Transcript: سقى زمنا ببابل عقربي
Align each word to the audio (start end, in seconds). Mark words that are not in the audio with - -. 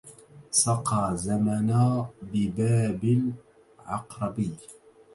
سقى 0.59 1.11
زمنا 1.15 2.07
ببابل 2.29 3.31
عقربي 3.79 4.51